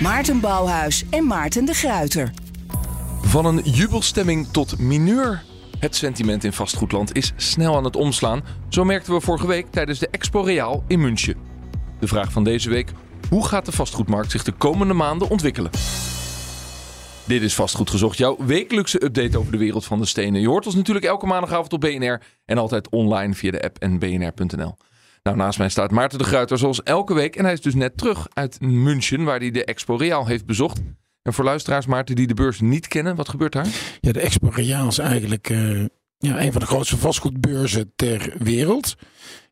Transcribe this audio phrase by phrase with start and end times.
[0.00, 2.32] Maarten Bouwhuis en Maarten de Gruiter.
[3.22, 5.42] Van een jubelstemming tot mineur.
[5.78, 8.44] Het sentiment in vastgoedland is snel aan het omslaan.
[8.68, 11.36] Zo merkten we vorige week tijdens de Expo Real in München.
[11.98, 12.92] De vraag van deze week:
[13.28, 15.70] hoe gaat de vastgoedmarkt zich de komende maanden ontwikkelen?
[17.24, 20.40] Dit is Vastgoed Gezocht, jouw wekelijkse update over de wereld van de stenen.
[20.40, 23.98] Je hoort ons natuurlijk elke maandagavond op BNR en altijd online via de app en
[23.98, 24.76] bnr.nl.
[25.22, 27.36] Nou, naast mij staat Maarten de Gruiter zoals elke week.
[27.36, 30.80] En hij is dus net terug uit München, waar hij de Expo Real heeft bezocht.
[31.22, 33.66] En voor luisteraars, Maarten, die de beurs niet kennen, wat gebeurt daar?
[34.00, 35.84] Ja, de Expo Real is eigenlijk uh,
[36.18, 38.94] ja, een van de grootste vastgoedbeurzen ter wereld.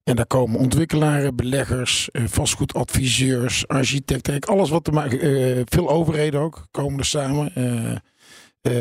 [0.04, 6.40] En daar komen ontwikkelaren, beleggers, uh, vastgoedadviseurs, architecten, alles wat te maken, uh, veel overheden
[6.40, 7.52] ook, komen er samen.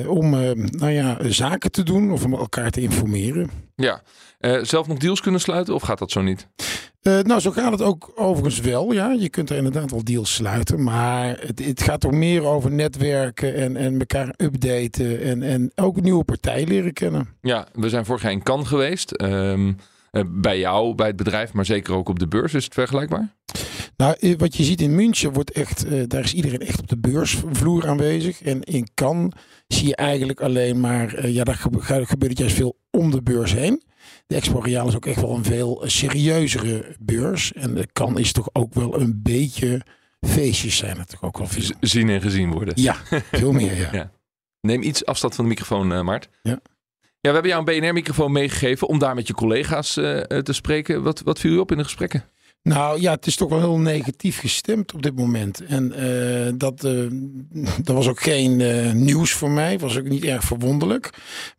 [0.07, 0.29] Om
[0.69, 3.49] nou ja, zaken te doen of om elkaar te informeren.
[3.75, 4.01] Ja,
[4.61, 6.47] zelf nog deals kunnen sluiten of gaat dat zo niet?
[7.01, 8.91] Nou, zo gaat het ook overigens wel.
[8.91, 10.83] Ja, je kunt er inderdaad wel deals sluiten.
[10.83, 15.21] Maar het, het gaat toch meer over netwerken en, en elkaar updaten.
[15.21, 17.27] En, en ook nieuwe partijen leren kennen.
[17.41, 19.21] Ja, we zijn vorig jaar in Cannes geweest.
[19.21, 19.77] Um,
[20.27, 22.53] bij jou, bij het bedrijf, maar zeker ook op de beurs.
[22.53, 23.35] Is het vergelijkbaar?
[23.97, 26.97] Nou, wat je ziet in München wordt echt, uh, daar is iedereen echt op de
[26.97, 28.41] beursvloer aanwezig.
[28.41, 29.33] En in Cannes
[29.67, 33.53] zie je eigenlijk alleen maar, uh, ja, daar gebeurt, gebeurt juist veel om de beurs
[33.53, 33.83] heen.
[34.27, 37.53] De Expo Real is ook echt wel een veel serieuzere beurs.
[37.53, 39.81] En de kan is toch ook wel een beetje
[40.21, 41.75] feestjes zijn het toch ook wel veel.
[41.79, 42.73] Zien en gezien worden.
[42.77, 42.95] Ja,
[43.31, 43.89] veel meer ja.
[43.97, 44.11] ja.
[44.61, 46.29] Neem iets afstand van de microfoon, uh, Mart.
[46.43, 46.59] Ja.
[47.19, 51.03] Ja, we hebben jou een BNR-microfoon meegegeven om daar met je collega's uh, te spreken.
[51.03, 52.23] Wat, wat viel u op in de gesprekken?
[52.67, 55.65] Nou ja, het is toch wel heel negatief gestemd op dit moment.
[55.65, 57.07] En uh, dat, uh,
[57.83, 59.79] dat was ook geen uh, nieuws voor mij.
[59.79, 61.09] Was ook niet erg verwonderlijk.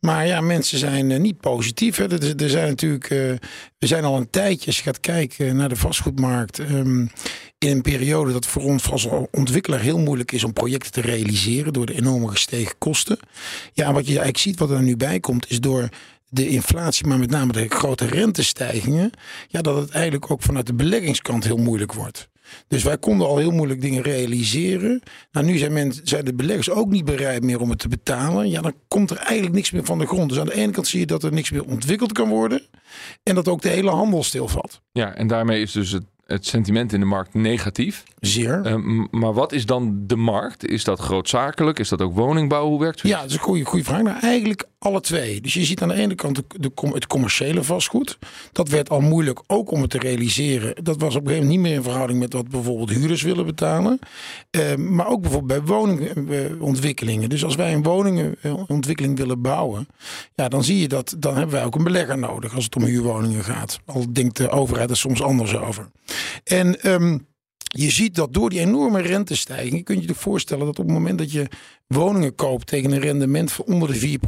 [0.00, 1.97] Maar ja, mensen zijn niet positief.
[1.97, 2.36] Hè.
[2.41, 3.08] Er, zijn natuurlijk.
[3.78, 6.58] we zijn al een tijdje, als je gaat kijken naar de vastgoedmarkt.
[6.58, 7.10] Um,
[7.58, 11.72] in een periode dat voor ons als ontwikkelaar heel moeilijk is om projecten te realiseren.
[11.72, 13.18] door de enorme gestegen kosten.
[13.72, 15.88] Ja, wat je eigenlijk ziet, wat er nu bij komt, is door
[16.28, 19.11] de inflatie, maar met name de grote rentestijgingen,
[19.49, 22.28] ja, dat het eigenlijk ook vanuit de beleggingskant heel moeilijk wordt.
[22.69, 25.03] Dus wij konden al heel moeilijk dingen realiseren.
[25.33, 28.50] Nou, nu zijn, mensen, zijn de beleggers ook niet bereid meer om het te betalen.
[28.50, 30.28] Ja, dan komt er eigenlijk niks meer van de grond.
[30.28, 32.62] Dus aan de ene kant zie je dat er niks meer ontwikkeld kan worden.
[33.22, 34.81] En dat ook de hele handel stilvalt.
[34.93, 38.05] Ja, en daarmee is dus het het sentiment in de markt negatief.
[38.21, 38.61] Zeer.
[38.66, 40.66] Uh, maar wat is dan de markt?
[40.66, 41.78] Is dat grootzakelijk?
[41.78, 42.69] Is dat ook woningbouw?
[42.69, 43.11] Hoe werkt het?
[43.11, 44.03] Ja, dat is een goede, goede vraag.
[44.03, 45.41] Nou, eigenlijk alle twee.
[45.41, 48.19] Dus je ziet aan de ene kant de, de, het commerciële vastgoed.
[48.53, 50.84] Dat werd al moeilijk ook om het te realiseren.
[50.84, 53.47] Dat was op een gegeven moment niet meer in verhouding met wat bijvoorbeeld huurders willen
[53.47, 53.99] betalen.
[54.50, 57.28] Uh, maar ook bijvoorbeeld bij woningontwikkelingen.
[57.28, 59.89] Dus als wij een woningontwikkeling willen bouwen.
[60.34, 61.15] Ja, dan zie je dat.
[61.19, 63.81] Dan hebben wij ook een belegger nodig als het om huurwoningen gaat.
[63.84, 65.89] Al denkt de overheid er soms anders over.
[66.44, 67.26] En um,
[67.58, 71.18] je ziet dat door die enorme rentestijging, kun je je voorstellen dat op het moment
[71.18, 71.46] dat je
[71.86, 74.18] woningen koopt tegen een rendement van onder de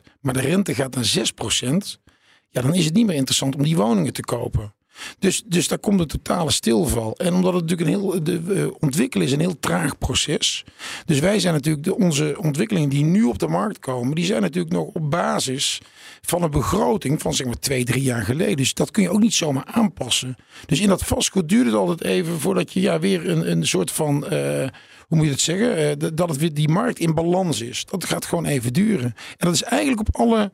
[0.00, 2.00] 4%, maar de rente gaat naar 6%,
[2.48, 4.74] ja, dan is het niet meer interessant om die woningen te kopen.
[5.18, 7.16] Dus, dus daar komt een totale stilval.
[7.16, 8.24] En omdat het natuurlijk een heel.
[8.24, 10.64] De uh, ontwikkelen is een heel traag proces.
[11.06, 11.84] Dus wij zijn natuurlijk.
[11.84, 14.14] De, onze ontwikkelingen die nu op de markt komen.
[14.14, 15.80] die zijn natuurlijk nog op basis
[16.20, 18.56] van een begroting van zeg maar twee, drie jaar geleden.
[18.56, 20.36] Dus dat kun je ook niet zomaar aanpassen.
[20.66, 23.90] Dus in dat vastgoed duurt het altijd even voordat je ja, weer een, een soort
[23.90, 24.24] van.
[24.32, 24.66] Uh,
[25.10, 26.02] hoe moet je het zeggen?
[26.02, 27.84] Uh, dat het weer die markt in balans is.
[27.84, 29.14] Dat gaat gewoon even duren.
[29.36, 30.50] En dat is eigenlijk op alle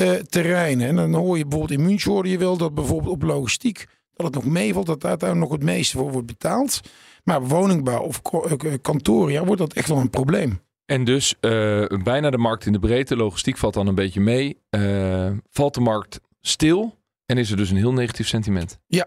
[0.00, 0.88] uh, terreinen.
[0.88, 4.44] En dan hoor je bijvoorbeeld in München je wel dat bijvoorbeeld op logistiek dat het
[4.44, 6.80] nog meevalt, dat daar, daar nog het meeste voor wordt betaald.
[7.24, 8.22] Maar woningbouw of
[8.80, 10.60] kantoor, ja, wordt dat echt wel een probleem.
[10.86, 14.60] En dus uh, bijna de markt in de breedte, logistiek valt dan een beetje mee.
[14.70, 18.78] Uh, valt de markt stil en is er dus een heel negatief sentiment?
[18.86, 19.06] Ja.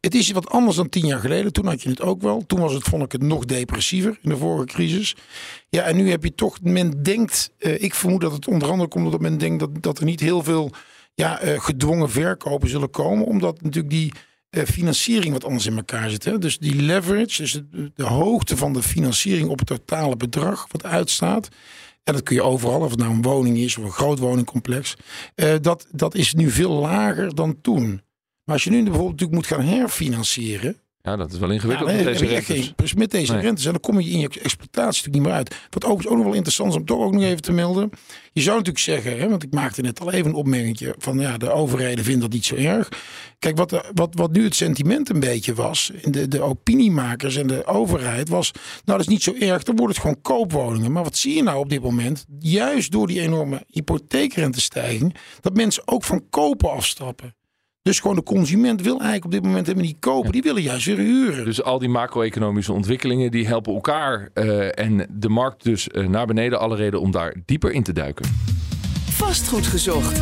[0.00, 1.52] Het is wat anders dan tien jaar geleden.
[1.52, 2.46] Toen had je het ook wel.
[2.46, 5.16] Toen was het, vond ik het nog depressiever in de vorige crisis.
[5.68, 8.88] Ja, en nu heb je toch, men denkt, uh, ik vermoed dat het onder andere
[8.88, 10.70] komt omdat men denkt dat, dat er niet heel veel
[11.14, 13.26] ja, gedwongen verkopen zullen komen.
[13.26, 14.12] Omdat natuurlijk die
[14.50, 16.24] uh, financiering wat anders in elkaar zit.
[16.24, 16.38] Hè?
[16.38, 20.84] Dus die leverage, dus de, de, hoogte van de financiering op het totale bedrag wat
[20.84, 21.48] uitstaat.
[22.04, 24.94] En dat kun je overal, of het nou een woning is of een groot woningcomplex.
[25.60, 28.02] Dat, dat is nu veel lager dan toen.
[28.48, 30.76] Maar als je nu bijvoorbeeld natuurlijk moet gaan herfinancieren.
[31.02, 32.56] Ja, dat is wel ingewikkeld Ja, nee, met deze rentes.
[32.64, 33.40] geen- dus met deze Nee.
[33.42, 33.64] rentes.
[33.64, 35.54] En dan kom je in je exploitatie natuurlijk niet meer uit.
[35.70, 37.90] Wat overigens ook nog wel interessant is om toch ook nog even te melden.
[38.32, 41.36] Je zou natuurlijk zeggen, hè, want ik maakte net al even een opmerking van ja,
[41.36, 42.88] de overheden vinden dat niet zo erg.
[43.38, 47.36] Kijk, wat, de- wat, wat nu het sentiment een beetje was, in de, de opiniemakers
[47.36, 50.92] en de overheid, was, nou dat is niet zo erg, dan wordt het gewoon koopwoningen.
[50.92, 52.24] Maar wat zie je nou op dit moment?
[52.38, 57.36] Juist door die enorme hypotheekrentestijging, dat mensen ook van kopen afstappen.
[57.88, 60.32] Dus gewoon de consument wil eigenlijk op dit moment helemaal niet kopen.
[60.32, 61.44] Die willen juist weer huren.
[61.44, 66.26] Dus al die macro-economische ontwikkelingen die helpen elkaar eh, en de markt dus eh, naar
[66.26, 66.58] beneden.
[66.58, 68.26] Alle reden om daar dieper in te duiken.
[69.10, 70.20] Vastgoed gezocht.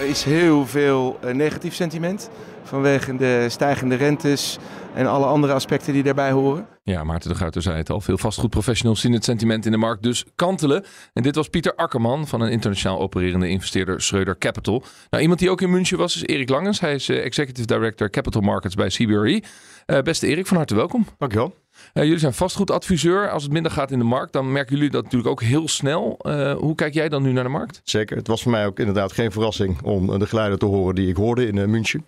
[0.00, 2.30] Er is heel veel eh, negatief sentiment
[2.62, 4.58] vanwege de stijgende rentes
[4.94, 6.66] en alle andere aspecten die daarbij horen.
[6.82, 8.00] Ja, Maarten de Guiter zei het al.
[8.00, 10.84] Veel vastgoedprofessionals zien het sentiment in de markt dus kantelen.
[11.12, 14.82] En dit was Pieter Akkerman van een internationaal opererende investeerder Schreuder Capital.
[15.10, 16.80] Nou, iemand die ook in München was is Erik Langens.
[16.80, 19.42] Hij is eh, Executive Director Capital Markets bij CBRE.
[19.86, 21.06] Eh, beste Erik, van harte welkom.
[21.18, 21.54] Dankjewel.
[21.92, 23.30] Eh, jullie zijn vastgoedadviseur.
[23.30, 26.18] Als het minder gaat in de markt, dan merken jullie dat natuurlijk ook heel snel.
[26.20, 27.80] Eh, hoe kijk jij dan nu naar de markt?
[27.84, 28.16] Zeker.
[28.16, 31.08] Het was voor mij ook inderdaad geen verrassing om eh, de geluiden te horen die
[31.08, 32.04] ik hoorde in München.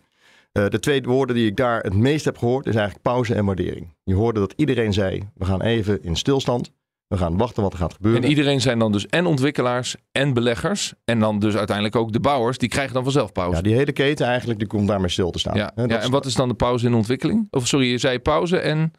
[0.53, 3.95] De twee woorden die ik daar het meest heb gehoord is eigenlijk pauze en waardering.
[4.05, 6.73] Je hoorde dat iedereen zei, we gaan even in stilstand.
[7.09, 8.23] We gaan wachten wat er gaat gebeuren.
[8.23, 10.95] En iedereen zijn dan dus en ontwikkelaars en beleggers.
[11.05, 12.59] En dan dus uiteindelijk ook de bouwers.
[12.59, 13.57] Die krijgen dan vanzelf pauze.
[13.57, 15.57] Ja, die hele keten eigenlijk, die komt daarmee stil te staan.
[15.57, 17.47] Ja, en wat is dan de pauze in ontwikkeling?
[17.51, 18.93] Of sorry, je zei pauze en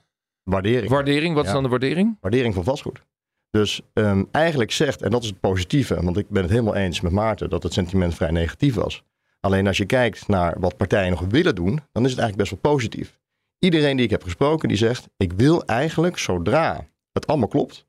[0.50, 0.90] waardering.
[0.90, 1.36] waardering.
[1.36, 2.18] Wat is dan de waardering?
[2.22, 3.02] waardering van vastgoed.
[3.50, 7.02] Dus ehm, eigenlijk zegt, en dat is het positieve, want ik ben het helemaal eens
[7.02, 9.04] met Maarten dat het sentiment vrij negatief was.
[9.40, 12.50] Alleen als je kijkt naar wat partijen nog willen doen, dan is het eigenlijk best
[12.52, 13.20] wel positief.
[13.60, 17.88] Iedereen die ik heb gesproken, die zegt, ik wil eigenlijk zodra het allemaal klopt,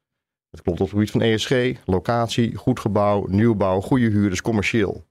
[0.51, 5.09] het klopt op het gebied van ESG, locatie, goed gebouw, nieuwbouw, goede huurders, commercieel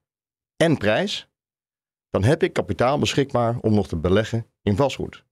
[0.55, 1.29] en prijs,
[2.09, 5.23] dan heb ik kapitaal beschikbaar om nog te beleggen in vastgoed.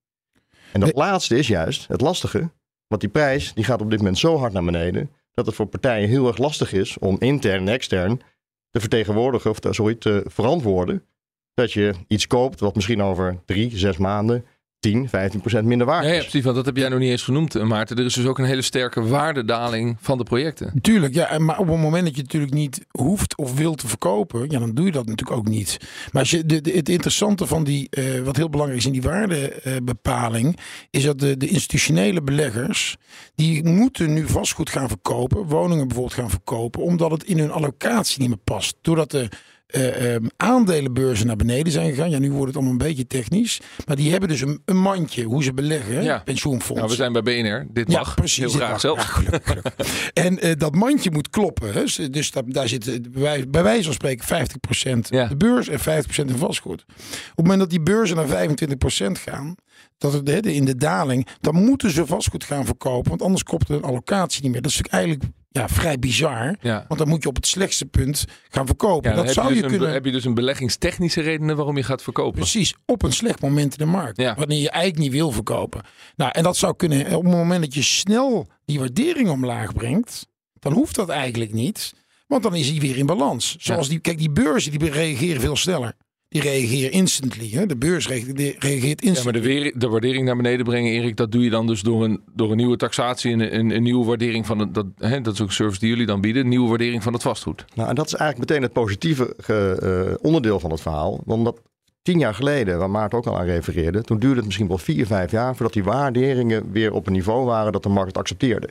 [0.71, 2.49] En dat laatste is juist het lastige,
[2.87, 5.65] want die prijs die gaat op dit moment zo hard naar beneden dat het voor
[5.65, 8.21] partijen heel erg lastig is om intern en extern
[8.69, 11.05] te vertegenwoordigen of te, sorry, te verantwoorden
[11.53, 14.45] dat je iets koopt wat misschien over drie, zes maanden
[14.79, 16.43] 10, 15 procent minder waard Ja, precies.
[16.43, 17.97] Want dat heb jij nog niet eens genoemd, eh, Maarten.
[17.97, 20.73] Er is dus ook een hele sterke waardedaling van de projecten.
[20.81, 21.37] Tuurlijk, ja.
[21.39, 24.73] Maar op het moment dat je natuurlijk niet hoeft of wilt te verkopen, ja, dan
[24.73, 25.77] doe je dat natuurlijk ook niet.
[26.11, 28.91] Maar als je, de, de- het interessante van die, eh, wat heel belangrijk is in
[28.93, 30.57] die waardebepaling,
[30.91, 32.97] is dat de, de institutionele beleggers,
[33.35, 38.19] die moeten nu vastgoed gaan verkopen, woningen bijvoorbeeld gaan verkopen, omdat het in hun allocatie
[38.19, 38.75] niet meer past.
[38.81, 39.29] Doordat de
[39.67, 42.09] eh, ehm, aandelenbeurzen naar beneden zijn gegaan.
[42.09, 43.59] Ja, nu wordt het allemaal een beetje technisch.
[43.85, 46.03] Maar die hebben dus een, een mandje hoe ze beleggen.
[46.03, 46.21] Ja.
[46.25, 46.75] Pensioenfonds.
[46.81, 47.67] Nou, we zijn bij BNR.
[47.69, 48.15] Dit Ja, mag.
[48.15, 48.37] precies.
[48.37, 48.81] Heel graag.
[48.81, 50.09] Ja, gelukkig, gelukkig.
[50.13, 51.73] en eh, dat mandje moet kloppen.
[51.73, 51.83] Hè?
[52.11, 55.27] Dus- dat, daar zit bij, wijze- bij wijze van spreken 50% Ja.
[55.27, 56.83] de beurs en 50% in vastgoed.
[56.87, 59.55] Op het moment dat die beurzen naar 25% gaan,
[59.97, 63.09] dat het in de daling, dan moeten ze vastgoed gaan verkopen.
[63.09, 64.61] Want anders klopt een allocatie niet meer.
[64.61, 66.55] Dat is natuurlijk eigenlijk ja, vrij bizar.
[66.61, 66.85] Ja.
[66.87, 69.09] Want dan moet je op het slechtste punt gaan verkopen.
[69.09, 69.95] Ja, dan dat heb, zou je je dus een, kunnen.
[69.95, 72.39] heb je dus een beleggingstechnische redenen waarom je gaat verkopen.
[72.39, 74.17] Precies, op een slecht moment in de markt.
[74.17, 74.35] Ja.
[74.35, 75.81] Wanneer je eigenlijk niet wil verkopen.
[76.15, 80.27] Nou, en dat zou kunnen, op het moment dat je snel die waardering omlaag brengt,
[80.59, 81.93] dan hoeft dat eigenlijk niet.
[82.27, 83.55] Want dan is hij weer in balans.
[83.59, 85.93] Zoals die, kijk, die beurzen die reageren veel sneller.
[86.29, 87.49] Die reageren instantly.
[87.51, 87.65] Hè?
[87.65, 89.23] De beurs reageert, reageert Ja, instantly.
[89.23, 92.03] maar de, weer, de waardering naar beneden brengen, Erik, dat doe je dan dus door
[92.03, 94.73] een, door een nieuwe taxatie en een, een nieuwe waardering van het.
[94.73, 97.13] Dat, hè, dat is ook een service die jullie dan bieden, een nieuwe waardering van
[97.13, 97.65] het vastgoed.
[97.75, 99.77] Nou, en dat is eigenlijk meteen het positieve ge-
[100.09, 101.21] eh, onderdeel van het verhaal.
[101.25, 101.61] Omdat
[102.01, 105.05] tien jaar geleden, waar Maarten ook al aan refereerde, toen duurde het misschien wel vier,
[105.05, 108.69] vijf jaar voordat die waarderingen weer op een niveau waren dat de markt accepteerde.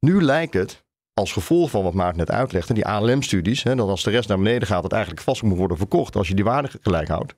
[0.00, 0.84] Nu lijkt het,
[1.18, 4.68] als gevolg van wat Maarten net uitlegde, die ALM-studies, dat als de rest naar beneden
[4.68, 7.34] gaat, het eigenlijk vast moet worden verkocht als je die waarde gelijk houdt.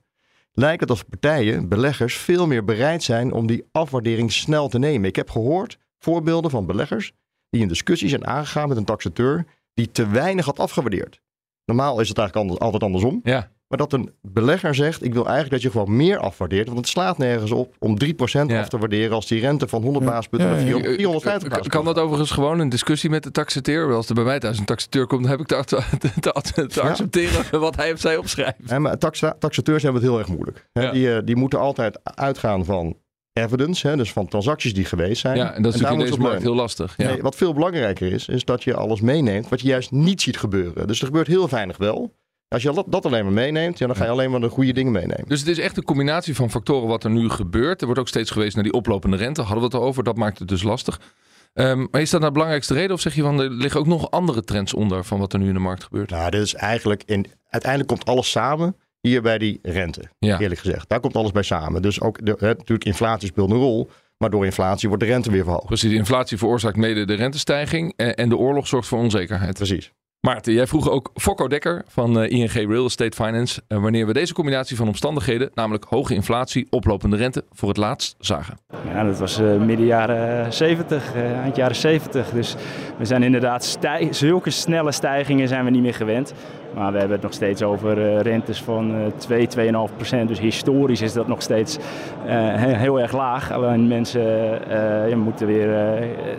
[0.53, 5.09] Lijkt het alsof partijen, beleggers, veel meer bereid zijn om die afwaardering snel te nemen.
[5.09, 7.11] Ik heb gehoord voorbeelden van beleggers
[7.49, 11.21] die in discussie zijn aangegaan met een taxateur die te weinig had afgewaardeerd.
[11.65, 13.19] Normaal is het eigenlijk altijd andersom.
[13.23, 13.51] Ja.
[13.71, 16.65] Maar dat een belegger zegt, ik wil eigenlijk dat je gewoon meer afwaardeert.
[16.65, 18.05] Want het slaat nergens op om 3%
[18.51, 18.59] Ja.
[18.59, 20.11] af te waarderen als die rente van 100 Ja.
[20.11, 20.67] basispunten Ja, naar ja.
[20.71, 23.93] 400, 450 Kan- basispunten Kan dat overigens gewoon een discussie met de taxateur?
[23.93, 26.01] Als er bij mij thuis een taxateur komt, dan heb ik te, te,
[26.53, 26.87] te, te Ja.
[26.89, 28.57] accepteren wat hij of zij opschrijft.
[28.69, 30.67] Hè, maar taxa- taxateurs hebben het heel erg moeilijk.
[30.73, 30.91] Ja.
[30.91, 32.97] die, eh, die moeten altijd uitgaan van
[33.33, 35.37] evidence, hè, dus van transacties die geweest zijn.
[35.37, 36.93] Ja, en dat is daar natuurlijk in deze markt heel lastig.
[36.97, 37.07] Ja.
[37.07, 40.37] Nee, wat veel belangrijker is, is dat je alles meeneemt wat je juist niet ziet
[40.37, 40.87] gebeuren.
[40.87, 42.13] Dus er gebeurt heel weinig wel.
[42.51, 44.91] Als je dat, alleen maar meeneemt, ja, dan ga je alleen maar de goede dingen
[44.91, 45.25] meenemen.
[45.27, 47.79] Dus het is echt een combinatie van factoren wat er nu gebeurt.
[47.79, 49.41] Er wordt ook steeds geweest naar die oplopende rente.
[49.41, 50.03] Hadden we het al over.
[50.03, 50.99] Dat maakt het dus lastig.
[51.53, 52.91] Ehm, maar is dat nou de belangrijkste reden?
[52.91, 55.47] Of zeg je van er liggen ook nog andere trends onder van wat er nu
[55.47, 56.09] in de markt gebeurt?
[56.09, 60.39] Nou, dit is eigenlijk in, uiteindelijk komt alles samen hier bij die rente, Ja.
[60.39, 60.89] eerlijk gezegd.
[60.89, 61.81] Daar komt alles bij samen.
[61.81, 63.89] Dus ook, de, hè, natuurlijk, inflatie speelt een rol.
[64.17, 65.65] Maar door inflatie wordt de rente weer verhoogd.
[65.65, 69.53] Precies, inflatie veroorzaakt mede de rentestijging en, en de oorlog zorgt voor onzekerheid.
[69.53, 69.91] Precies.
[70.27, 74.13] Maarten, jij vroeg ook Fokko Dekker van eh, ING Real Estate Finance eh, wanneer we
[74.13, 78.57] deze combinatie van omstandigheden, namelijk hoge inflatie, oplopende rente, voor het laatst zagen.
[78.93, 82.29] Ja, dat was eh, midden jaren 70, eh, eind jaren 70.
[82.29, 82.55] Dus
[82.97, 83.77] we zijn inderdaad
[84.09, 86.33] zulke snelle stijgingen zijn we niet meer gewend.
[86.75, 89.47] Maar we hebben het nog steeds over rentes van eh 2,
[89.89, 90.27] 2,5 procent.
[90.27, 93.51] Dus historisch is dat nog steeds eh, he- heel erg laag.
[93.51, 94.59] Alleen mensen
[95.19, 95.69] moeten weer.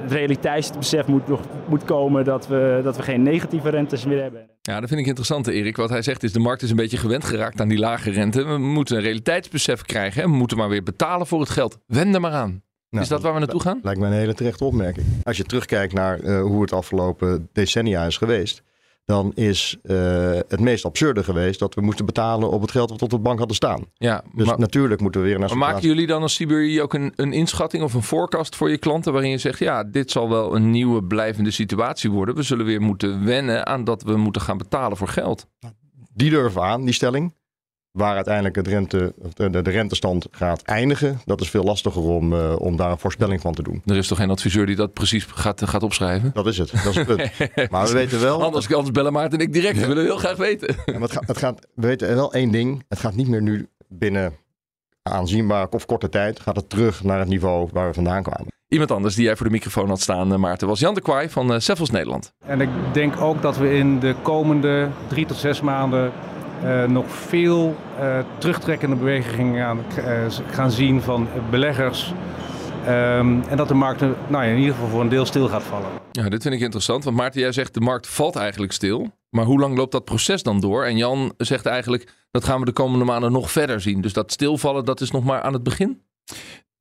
[0.02, 4.50] het realiteitsbesef moet nog moet komen dat we, dat we geen negatieve rentes meer hebben.
[4.62, 5.76] Ja, dat vind ik interessant, Erik.
[5.76, 8.44] Wat hij zegt is, de markt is een beetje gewend geraakt aan die lage rente.
[8.44, 11.78] We moeten een realiteitsbesef krijgen en we moeten maar weer betalen voor het geld.
[11.86, 12.62] Wend er maar aan.
[12.90, 13.78] Nou, is dat waar we naartoe gaan?
[13.82, 15.06] Lijkt mij een hele terechte opmerking.
[15.22, 18.62] Als je terugkijkt naar eh, hoe het afgelopen decennia is geweest,
[19.04, 23.02] dan is eh, het meest absurde geweest dat we moesten betalen op het geld wat
[23.02, 23.84] op de bank hadden staan.
[23.94, 26.94] Ja, Dus maar, natuurlijk moeten we weer naar maar maken jullie dan als CBRE ook
[26.94, 30.28] een, een inschatting of een forecast voor je klanten waarin je zegt, ja, dit zal
[30.28, 32.34] wel een nieuwe blijvende situatie worden.
[32.34, 35.46] We zullen weer moeten wennen aan dat we moeten gaan betalen voor geld.
[36.14, 37.34] Die durven aan, die stelling.
[37.92, 42.54] Waar uiteindelijk het rente, de, de rentestand gaat eindigen, dat is veel lastiger om, eh,
[42.58, 43.82] om daar een voorspelling van te doen.
[43.86, 46.30] Er is toch geen adviseur die dat precies gaat, gaat opschrijven?
[46.34, 46.70] Dat is het.
[46.70, 47.30] Dat is het punt.
[47.70, 48.42] Maar we weten wel.
[48.42, 49.78] Anders, anders bellen Maarten en ik direct.
[49.80, 50.76] We willen heel graag weten.
[50.86, 52.82] Ja, maar het gaat, het gaat, we weten wel één ding.
[52.88, 54.32] Het gaat niet meer nu binnen
[55.02, 56.40] aanzienbaar of korte tijd.
[56.40, 58.46] Gaat het terug naar het niveau waar we vandaan kwamen.
[58.68, 61.28] Iemand anders die jij voor de microfoon had staan, eh, Maarten, was Jan de Kwaai
[61.28, 62.32] van eh Seffels Nederland.
[62.46, 66.12] En ik denk ook dat we in de komende drie tot zes maanden eh,
[66.88, 72.12] nog veel eh, terugtrekkende bewegingen gaan, eh, gaan zien van beleggers.
[72.86, 75.62] Ehm, en dat de markt nou ja, in ieder geval voor een deel stil gaat
[75.62, 75.88] vallen.
[76.12, 77.04] Ja, dit vind ik interessant.
[77.04, 79.10] Want Maarten, jij zegt de markt valt eigenlijk stil.
[79.30, 80.84] Maar hoe lang loopt dat proces dan door?
[80.84, 84.00] En Jan zegt eigenlijk, dat gaan we de komende maanden nog verder zien.
[84.00, 86.02] Dus dat stilvallen, dat is nog maar aan het begin?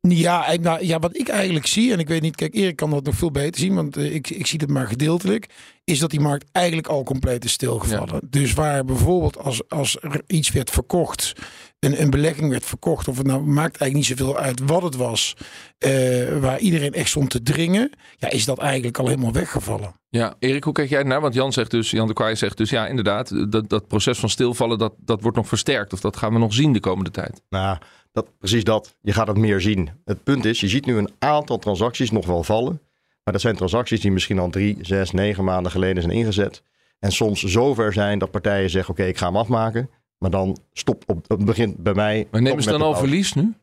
[0.08, 3.03] Ja, nou, ja, wat ik eigenlijk zie, en ik weet niet, kijk, Erik kan dat
[3.03, 5.50] nog veel beter zien, want eh, ik, ik zie het maar gedeeltelijk,
[5.84, 8.22] is dat die markt eigenlijk al compleet is stilgevallen.
[8.29, 11.34] Dus waar bijvoorbeeld als, als er iets werd verkocht,
[11.82, 14.96] een, een belegging werd verkocht, of het nou maakt eigenlijk niet zoveel uit wat het
[14.96, 15.36] was,
[15.78, 19.94] eh, waar iedereen echt stond te dringen, ja, is dat eigenlijk al helemaal weggevallen.
[20.10, 21.22] Ja, Erik, hoe kijk jij naar?
[21.22, 24.30] Want Jan zegt dus, Jan de Kwaai zegt dus, ja, inderdaad, dat, dat proces van
[24.30, 25.94] stilvallen, dat, dat wordt nog versterkt.
[25.94, 27.42] Of dat gaan we nog zien de komende tijd.
[27.50, 27.78] Nou,
[28.12, 28.96] dat, precies dat.
[29.02, 29.90] Je gaat het meer zien.
[30.06, 32.82] Het punt is, je ziet nu een aantal transacties nog wel vallen.
[33.24, 36.64] Maar dat zijn transacties die misschien al drie, zes, negen maanden geleden zijn ingezet.
[37.00, 39.90] En soms zover zijn dat partijen zeggen, oké, ik ga hem afmaken.
[40.22, 42.28] Maar dan stopt op het begint bij mij.
[42.32, 43.54] Maar nemen stop ze dan al verlies nu?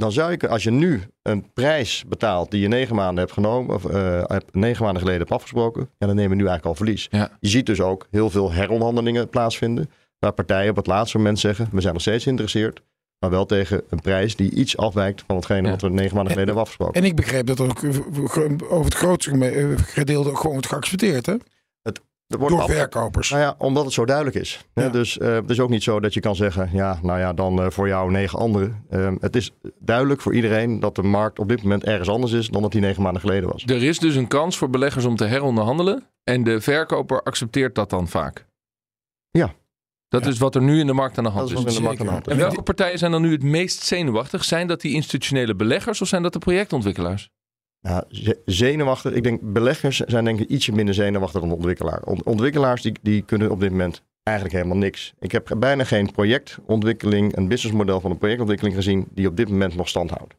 [0.00, 3.74] dan zou ik, als je nu een prijs betaalt die je negen maanden hebt genomen,
[3.74, 6.84] of eh, hebt negen maanden geleden hebt afgesproken, ja, dan nemen we nu eigenlijk al
[6.84, 7.08] verlies.
[7.10, 7.30] Ja.
[7.40, 11.68] Je ziet dus ook heel veel heronderhandelingen plaatsvinden, waar partijen op het laatste moment zeggen,
[11.72, 12.82] we zijn nog steeds geïnteresseerd,
[13.18, 15.70] maar wel tegen een prijs die iets afwijkt van hetgene Ja.
[15.70, 16.94] wat we negen maanden geleden hebben afgesproken.
[16.94, 21.26] En ik begreep dat er ook eh, over het grootste eh, gedeelte gewoon wordt geaccepteerd,
[21.26, 21.34] hè?
[22.38, 23.30] Wordt Door af- verkopers.
[23.30, 24.66] Nou ja, omdat het zo duidelijk is.
[24.74, 24.88] Ja.
[24.88, 27.60] Dus eh, het is ook niet zo dat je kan zeggen, ja, nou ja, dan
[27.62, 28.84] eh, voor jou negen anderen.
[28.90, 32.48] Ehm, het is duidelijk voor iedereen dat de markt op dit moment ergens anders is
[32.48, 33.62] dan dat die negen maanden geleden was.
[33.64, 36.04] Er is dus een kans voor beleggers om te heronderhandelen.
[36.24, 38.46] En de verkoper accepteert dat dan vaak.
[39.30, 39.52] Ja.
[40.08, 40.30] Dat Ja.
[40.30, 41.62] is wat er nu in de markt aan de Dat hand is is.
[41.64, 42.32] wat in de markt aan de hand is.
[42.32, 44.44] En welke partijen zijn dan nu het meest zenuwachtig?
[44.44, 47.30] Zijn dat die institutionele beleggers of zijn dat de projectontwikkelaars?
[48.08, 49.12] Ze- zenuwachtig.
[49.12, 52.02] Ik denk beleggers zijn denk ik ietsje minder zenuwachtig dan de ontwikkelaar.
[52.02, 55.14] Ont- ontwikkelaars die, die kunnen op dit moment eigenlijk helemaal niks.
[55.18, 59.76] Ik heb bijna geen projectontwikkeling, een businessmodel van een projectontwikkeling gezien die op dit moment
[59.76, 60.34] nog stand houdt.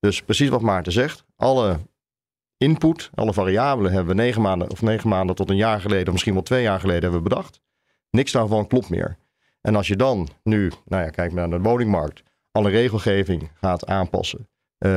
[0.00, 1.24] Dus precies wat Maarten zegt.
[1.36, 1.78] Alle
[2.56, 6.12] input, alle variabelen hebben we negen maanden of negen maanden tot een jaar geleden, of
[6.12, 7.60] misschien wel twee jaar geleden hebben we bedacht.
[8.10, 9.16] Niks daarvan klopt meer.
[9.60, 12.22] En als je dan nu, nou ja, kijk naar de woningmarkt,
[12.52, 14.48] alle regelgeving gaat aanpassen,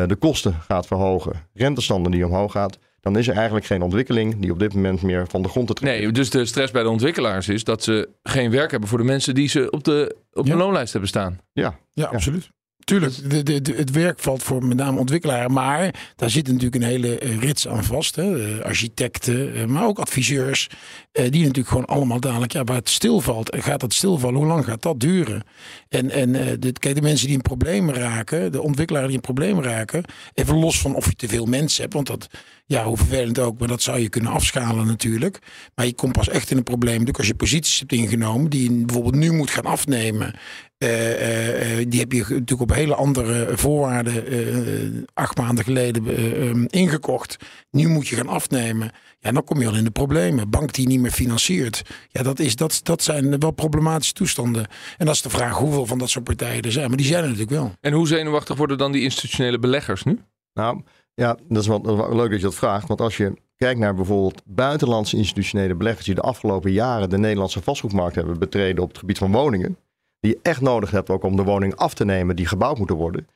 [0.08, 4.51] de kosten gaat verhogen, rentestanden die omhoog gaat, dan is er eigenlijk geen ontwikkeling die
[4.51, 6.01] op dit moment meer van de grond te trekken.
[6.03, 9.03] Nee, dus de stress bij de ontwikkelaars is dat ze geen werk hebben voor de
[9.03, 10.58] mensen die ze op de, op de Ja.
[10.58, 11.39] loonlijst hebben staan.
[11.53, 12.50] Ja, Ja, absoluut.
[12.88, 15.53] Tuurlijk, de, het werk valt voor met name ontwikkelaars.
[15.53, 18.15] Maar daar zit natuurlijk een hele eh, rits aan vast.
[18.15, 18.58] Hè.
[18.58, 20.70] Eh, Architecten, eh, maar ook adviseurs.
[21.12, 23.56] die natuurlijk gewoon allemaal dadelijk, ja, waar het stilvalt.
[23.60, 24.38] Gaat het stilvallen?
[24.38, 25.44] Hoe lang gaat dat duren?
[25.89, 29.63] En, en de, kijk, de mensen die in problemen raken, de ontwikkelaars die in problemen
[29.63, 30.03] raken.
[30.34, 31.94] Even los van of je te veel mensen hebt.
[31.94, 32.27] Want dat,
[32.65, 35.39] ja, hoe vervelend ook, maar dat zou je kunnen afschalen natuurlijk.
[35.75, 36.91] Maar je komt pas echt in een probleem.
[36.91, 40.34] natuurlijk als je posities hebt ingenomen die je bijvoorbeeld nu moet gaan afnemen.
[40.77, 46.07] Eh, eh, eh, die heb je natuurlijk op hele andere voorwaarden eh, acht maanden geleden
[46.07, 47.38] eh, ehm, ingekocht.
[47.72, 48.91] Nu moet je gaan afnemen.
[49.19, 50.50] Ja, dan kom je al in de problemen.
[50.50, 51.81] Bank die niet meer financiert.
[52.10, 54.67] Ja, dat, is, dat, dat zijn wel problematische toestanden.
[54.98, 56.88] En dat is de vraag hoeveel van dat soort partijen er zijn.
[56.88, 57.72] Maar die zijn er natuurlijk wel.
[57.81, 60.19] En hoe zenuwachtig worden dan die institutionele beleggers nu?
[60.53, 60.81] Nou,
[61.13, 62.88] ja, dat is wel, dat is wel leuk dat je dat vraagt.
[62.88, 66.05] Want als je kijkt naar bijvoorbeeld buitenlandse institutionele beleggers...
[66.05, 69.77] die de afgelopen jaren de Nederlandse vastgoedmarkt hebben betreden op het gebied van woningen...
[70.19, 72.95] die je echt nodig hebt ook om de woning af te nemen die gebouwd moeten
[72.95, 73.27] worden...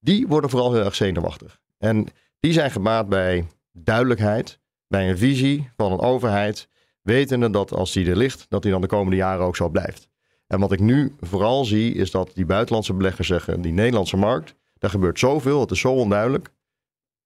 [0.00, 1.60] die worden vooral heel erg zenuwachtig.
[1.78, 2.06] En
[2.40, 6.68] die zijn gebaat bij duidelijkheid, bij een visie van een overheid,
[7.02, 10.08] wetende dat als die er ligt, dat die dan de komende jaren ook zo blijft.
[10.46, 14.54] En wat ik nu vooral zie, is dat die buitenlandse beleggers zeggen, die Nederlandse markt,
[14.78, 16.50] daar gebeurt zoveel, het is zo onduidelijk.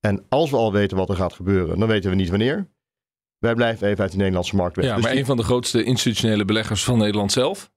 [0.01, 2.69] En als we al weten wat er gaat gebeuren, dan weten we niet wanneer.
[3.39, 4.85] Wij blijven even uit de Nederlandse markt weg.
[4.85, 7.71] Ja, Dus maar die- een van de grootste institutionele beleggers van Nederland zelf,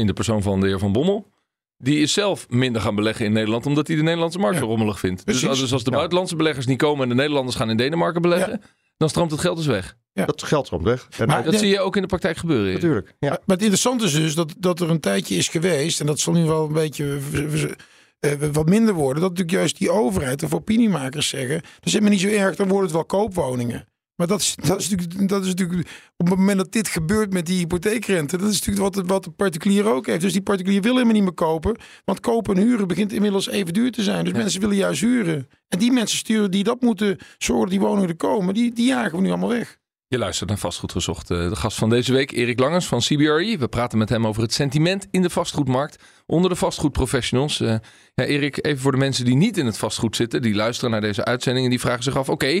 [0.00, 1.30] in de persoon van de heer Van Bommel,
[1.78, 4.98] die is zelf minder gaan beleggen in Nederland omdat hij de Nederlandse markt zo rommelig
[4.98, 5.26] vindt.
[5.26, 5.96] Dus dus als de Ja.
[5.96, 8.60] buitenlandse beleggers niet komen en de Nederlanders gaan in Denemarken beleggen,
[8.96, 9.96] dan stroomt het geld dus weg.
[10.12, 11.08] dat geld stroomt weg.
[11.18, 11.58] En Maar- Dat Ja.
[11.58, 12.66] zie je ook in de praktijk gebeuren.
[12.66, 12.76] Erik.
[12.80, 13.14] natuurlijk.
[13.18, 13.28] Ja.
[13.28, 16.32] Maar het interessante is dus dat, dat er een tijdje is geweest, en dat zal
[16.32, 17.18] nu wel een beetje
[18.20, 22.12] eh, wat minder worden, dat natuurlijk juist die overheid of opiniemakers zeggen, dat is helemaal
[22.12, 23.88] niet zo erg, dan worden het wel koopwoningen.
[24.22, 27.32] Maar dat is, dat, is natuurlijk, dat is natuurlijk, op het moment dat dit gebeurt
[27.32, 30.20] met die hypotheekrente, dat is natuurlijk wat, de- wat de particulier ook heeft.
[30.20, 33.72] Dus die particulier wil helemaal niet meer kopen, want kopen en huren begint inmiddels even
[33.72, 34.24] duur te zijn.
[34.24, 35.48] Dus mensen willen juist huren.
[35.68, 39.16] En die mensen sturen die dat moeten zorgen die woningen er komen, die, die jagen
[39.16, 39.78] we nu allemaal weg.
[40.06, 41.30] Je luistert naar Vastgoed Gezocht.
[41.30, 43.56] Eh, De gast van deze week, Erik Langers van CBRE.
[43.58, 47.60] We praten met hem over het sentiment in de vastgoedmarkt onder de vastgoedprofessionals.
[47.60, 47.74] Eh,
[48.14, 51.00] ja, Erik, even voor de mensen die niet in het vastgoed zitten, die luisteren naar
[51.00, 52.60] deze uitzending en die vragen zich af: oké,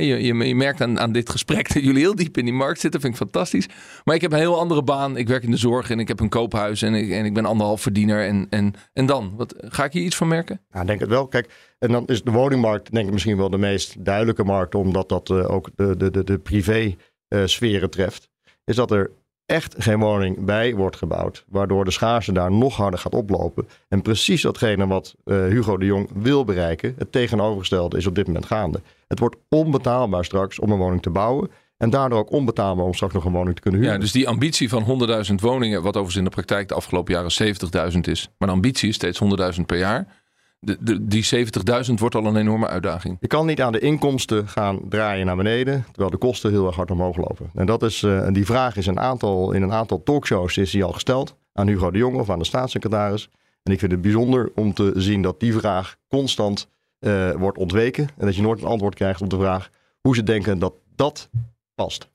[0.00, 2.80] je, je, je merkt aan, aan dit gesprek dat jullie heel diep in die markt
[2.80, 3.68] zitten, vind ik fantastisch.
[4.04, 5.16] Maar ik heb een heel andere baan.
[5.16, 7.44] Ik werk in de zorg en ik heb een koophuis en ik, en ik ben
[7.44, 8.26] anderhalf verdiener.
[8.26, 9.32] En, en, en dan?
[9.36, 10.60] Wat, ga ik hier iets van merken?
[10.70, 11.26] Ja, ik denk het wel.
[11.26, 15.08] Kijk, en dan is de woningmarkt denk ik misschien wel de meest duidelijke markt, omdat
[15.08, 16.94] dat eh, ook de, de, de, de privé
[17.28, 18.28] eh, sferen treft.
[18.64, 19.10] Is dat er
[19.46, 23.68] echt geen woning bij wordt gebouwd, waardoor de schaarste daar nog harder gaat oplopen.
[23.88, 28.26] En precies datgene wat eh, Hugo de Jong wil bereiken, het tegenovergestelde is op dit
[28.26, 28.80] moment gaande.
[29.08, 31.50] Het wordt onbetaalbaar straks om een woning te bouwen.
[31.76, 33.94] En daardoor ook onbetaalbaar om straks nog een woning te kunnen huren.
[33.96, 37.92] Ja, dus die ambitie van 100.000 woningen, wat overigens in de praktijk de afgelopen jaren
[37.92, 38.28] 70.000 is.
[38.38, 39.20] Maar de ambitie is steeds
[39.58, 40.22] 100.000 per jaar.
[40.64, 41.46] De, die
[41.88, 43.16] 70.000 wordt al een enorme uitdaging.
[43.20, 46.76] Je kan niet aan de inkomsten gaan draaien naar beneden, terwijl de kosten heel erg
[46.76, 47.50] hard omhoog lopen.
[47.54, 50.84] En dat is, en die vraag is een aantal, in een aantal talkshows is die
[50.84, 53.28] al gesteld aan Hugo de Jonge of aan de staatssecretaris.
[53.62, 58.08] En ik vind het bijzonder om te zien dat die vraag constant eh, wordt ontweken.
[58.18, 61.28] En dat je nooit een antwoord krijgt op de vraag hoe ze denken dat dat
[61.74, 62.08] past.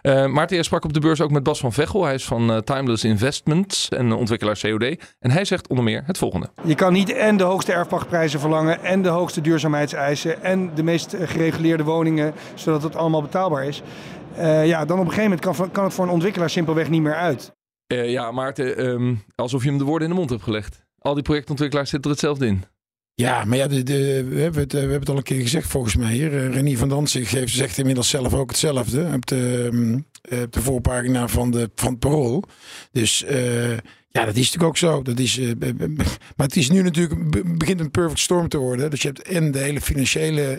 [0.00, 2.04] Eh Maarten, jij sprak op de beurs ook met Bas van Veghel.
[2.04, 4.82] Hij is van eh, Timeless Investments en ontwikkelaar COD.
[5.18, 6.50] En hij zegt onder meer het volgende.
[6.64, 11.12] Je kan niet en de hoogste erfpachtprijzen verlangen en de hoogste duurzaamheidseisen en de meest
[11.12, 13.82] eh, gereguleerde woningen, zodat het allemaal betaalbaar is.
[14.36, 17.02] Eh, ja, dan op een gegeven moment kan, kan het voor een ontwikkelaar simpelweg niet
[17.02, 17.52] meer uit.
[17.86, 20.84] Eh, ja, Maarten, ehm, alsof je hem de woorden in de mond hebt gelegd.
[20.98, 22.64] Al die projectontwikkelaars zitten er hetzelfde in.
[23.20, 23.82] Ja, maar ja, de,
[24.28, 26.36] we, hebben het, eh, we hebben het al een keer gezegd volgens mij hier.
[26.36, 30.60] Eh, Renier van Danzig heeft, zegt inmiddels zelf ook hetzelfde op de, ehm, eh, de
[30.60, 32.44] voorpagina van, de, van het Parool.
[32.92, 33.24] Dus
[34.12, 35.02] ja, dat is natuurlijk ook zo.
[35.02, 35.38] Dat is,
[36.36, 38.90] maar het is nu natuurlijk, be- begint een perfect storm te worden.
[38.90, 40.58] Dus je hebt en de hele financiële,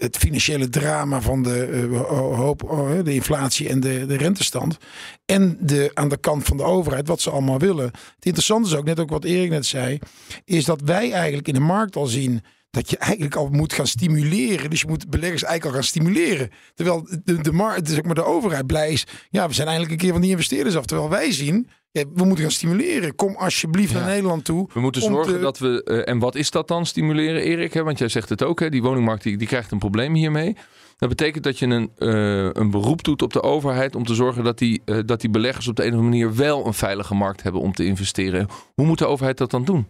[0.00, 4.78] het financiële drama van de, eh, ho- hoop, oh, de inflatie en de, de rentestand.
[5.26, 7.84] En de, aan de kant van de overheid, wat ze allemaal willen.
[7.84, 9.98] Het interessante is ook, net ook wat Erik net zei,
[10.44, 13.86] is dat wij eigenlijk in de markt al zien dat je eigenlijk al moet gaan
[13.86, 14.70] stimuleren.
[14.70, 16.50] Dus je moet beleggers eigenlijk al gaan stimuleren.
[16.74, 19.06] Terwijl de, de, markt, zeg maar de overheid blij is.
[19.30, 20.84] Ja, we zijn eigenlijk een keer van die investeerders af.
[20.84, 23.14] Terwijl wij zien, ja, we moeten gaan stimuleren.
[23.14, 24.68] Kom alsjeblieft naar Nederland toe.
[24.74, 25.82] We moeten zorgen te- dat we.
[25.84, 27.72] eh, en wat is dat dan, stimuleren, Erik?
[27.72, 27.82] Hè?
[27.82, 28.68] Want jij zegt het ook, hè?
[28.68, 30.56] die woningmarkt die, die krijgt een probleem hiermee.
[30.96, 34.44] Dat betekent dat je een, eh, een beroep doet op de overheid om te zorgen
[34.44, 37.14] dat die, eh, dat die beleggers op de een of andere manier wel een veilige
[37.14, 38.48] markt hebben om te investeren.
[38.74, 39.88] Hoe moet de overheid dat dan doen?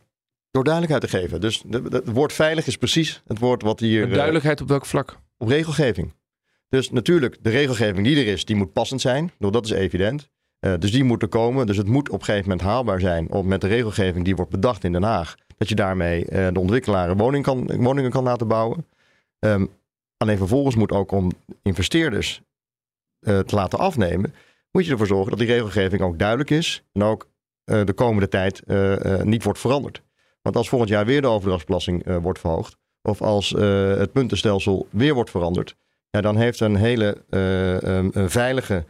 [0.51, 1.41] Door duidelijkheid te geven.
[1.41, 4.09] Dus het woord veilig is precies het woord wat hier...
[4.09, 5.19] eh, Duidelijkheid op welk vlak?
[5.39, 6.13] op regelgeving.
[6.69, 9.33] Dus natuurlijk, de regelgeving die er is, die moet passend zijn.
[9.39, 10.31] Dat is evident.
[10.59, 11.67] Eh, dus die moet er komen.
[11.67, 14.51] Dus het moet op een gegeven moment haalbaar zijn om met de regelgeving die wordt
[14.51, 18.49] bedacht in Den Haag, dat je daarmee eh, de ontwikkelaar woning kan, woningen kan laten
[18.49, 18.87] bouwen.
[19.39, 19.67] Ehm,
[20.17, 21.31] alleen vervolgens moet ook om
[21.63, 22.41] investeerders
[23.21, 24.35] te laten afnemen,
[24.71, 27.29] moet je ervoor zorgen dat die regelgeving ook duidelijk is en ook
[27.65, 28.63] de komende tijd
[29.25, 30.03] niet wordt veranderd.
[30.43, 34.87] Want als volgend jaar weer de overdrachtsbelasting eh, wordt verhoogd, of als eh, het puntenstelsel
[34.91, 35.77] weer wordt veranderd,
[36.11, 38.85] ja, dan heeft een hele eh, ehm, een veilige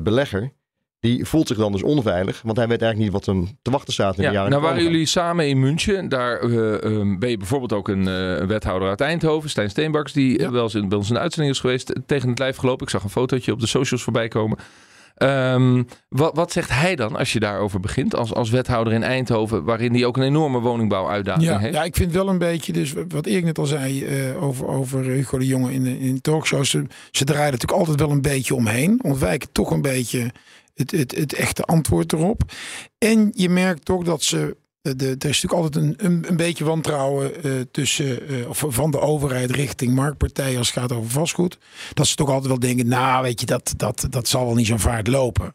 [0.00, 0.52] belegger,
[1.00, 2.42] die voelt zich dan dus onveilig.
[2.42, 4.62] Want hij weet eigenlijk niet wat hem te wachten staat in Ja, de jaren nou
[4.62, 6.08] waren jullie samen in München.
[6.08, 8.04] Daar eh, ehm, ben je bijvoorbeeld ook een
[8.46, 11.60] wethouder uit Eindhoven, Stijn Steenbaks, die wel eens in, bij ons in de uitzending is
[11.60, 12.84] geweest, tegen het lijf gelopen.
[12.84, 14.58] Ik zag een fotootje op de socials voorbij komen.
[15.18, 19.64] Ehm, wat, wat zegt hij dan als je daarover begint, als, als wethouder in Eindhoven,
[19.64, 21.74] waarin hij ook een enorme woningbouwuitdaging Ja, heeft?
[21.74, 25.04] ja, ik vind wel een beetje, dus wat Erik net al zei eh, over, over
[25.04, 26.70] Hugo de Jonge in in talkshows.
[26.70, 29.00] Ze, ze draaien natuurlijk altijd wel een beetje omheen.
[29.02, 30.30] Ontwijken toch een beetje
[30.74, 32.42] het, het, het echte antwoord erop.
[32.98, 34.56] En je merkt toch dat ze.
[34.80, 38.90] De, er is natuurlijk altijd een, een, een beetje wantrouwen eh, tussen, eh, of van
[38.90, 41.58] de overheid richting marktpartijen als het gaat over vastgoed.
[41.94, 44.66] Dat ze toch altijd wel denken, nou weet je, dat, dat, dat zal wel niet
[44.66, 45.54] zo'n vaart lopen.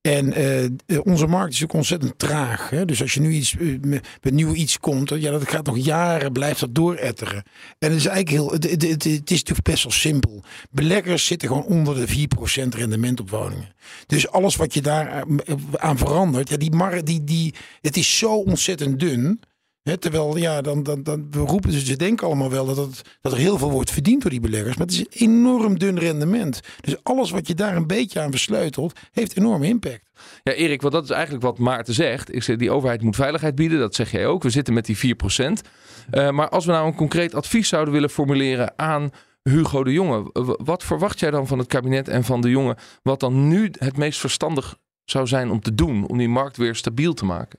[0.00, 0.70] En eh, eh,
[1.02, 2.70] onze markt is ook ontzettend traag.
[2.70, 2.84] Hè?
[2.84, 6.32] Dus als je nu iets eh, met, nieuw iets komt, ja, dat gaat nog jaren,
[6.32, 7.42] blijft dat dooretteren.
[7.78, 10.42] En het is eigenlijk heel, het, het, is natuurlijk best wel simpel.
[10.70, 12.28] Beleggers zitten gewoon onder de
[12.64, 13.74] 4% rendement op woningen.
[14.06, 18.18] Dus alles wat je daar eh, aan verandert, ja, die markt, die, die, het is
[18.18, 18.57] zo ontzettend
[18.96, 19.40] dun.
[19.88, 23.02] Hè, terwijl, ja, dan, dan, dan we roepen dus, ze denken allemaal wel dat, het,
[23.20, 24.76] dat er heel veel wordt verdiend door die beleggers.
[24.76, 26.60] Maar het is een enorm dun rendement.
[26.80, 30.02] Dus alles wat je daar een beetje aan versleutelt, heeft enorme impact.
[30.42, 32.34] Ja, Erik, want dat is eigenlijk wat Maarten zegt.
[32.34, 34.42] Ik zeg, die overheid moet veiligheid bieden, dat zeg jij ook.
[34.42, 35.68] We zitten met die 4%.
[36.10, 39.10] Eh, maar als we nou een concreet advies zouden willen formuleren aan
[39.42, 40.30] Hugo de Jonge,
[40.64, 43.96] wat verwacht jij dan van het kabinet en van de Jonge, wat dan nu het
[43.96, 47.58] meest verstandig zou zijn om te doen, om die markt weer stabiel te maken?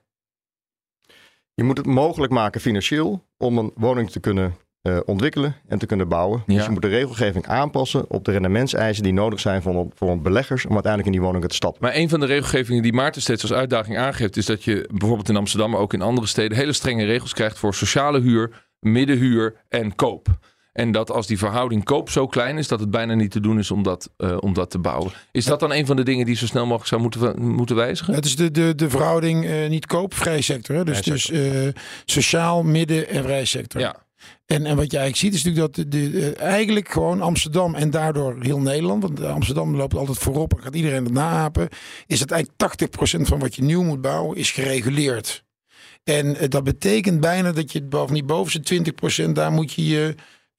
[1.59, 5.85] Je moet het mogelijk maken financieel om een woning te kunnen eh, ontwikkelen en te
[5.85, 6.43] kunnen bouwen.
[6.45, 6.55] Ja.
[6.55, 10.65] Dus je moet de regelgeving aanpassen op de rendementseisen die nodig zijn voor, voor beleggers
[10.65, 11.81] om uiteindelijk in die woningen te stappen.
[11.81, 15.29] Maar een van de regelgevingen die Maarten steeds als uitdaging aangeeft, is dat je bijvoorbeeld
[15.29, 19.55] in Amsterdam, maar ook in andere steden, hele strenge regels krijgt voor sociale huur, middenhuur
[19.69, 20.27] en koop.
[20.79, 23.59] En dat als die verhouding koop zo klein is, dat het bijna niet te doen
[23.59, 25.11] is om dat, eh, om dat te bouwen.
[25.31, 28.13] Is dat dan een van de dingen die zo snel mogelijk zou moeten, moeten wijzigen?
[28.13, 30.75] Het is de, de, de verhouding eh, niet koop, vrij sector.
[30.75, 30.83] Hè?
[30.83, 31.67] Dus, dus eh,
[32.05, 33.81] sociaal, midden en vrij sector.
[33.81, 33.95] Ja.
[34.45, 37.89] En, en wat je eigenlijk ziet is natuurlijk dat de, de, eigenlijk gewoon Amsterdam en
[37.89, 41.69] daardoor heel Nederland, want Amsterdam loopt altijd voorop en gaat iedereen het naapen,
[42.07, 42.87] is dat eigenlijk
[43.17, 45.43] 80% van wat je nieuw moet bouwen is gereguleerd.
[46.03, 48.83] En dat betekent bijna dat je het boven die bovenste
[49.27, 50.15] 20% daar moet je je